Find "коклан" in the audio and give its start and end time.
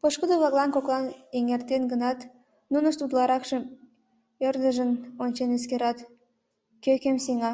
0.76-1.04